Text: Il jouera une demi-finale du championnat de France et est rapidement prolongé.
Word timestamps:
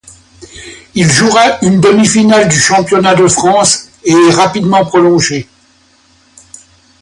Il 0.95 1.11
jouera 1.11 1.59
une 1.63 1.79
demi-finale 1.79 2.49
du 2.49 2.59
championnat 2.59 3.13
de 3.13 3.27
France 3.27 3.87
et 4.03 4.13
est 4.13 4.31
rapidement 4.33 4.83
prolongé. 4.83 5.47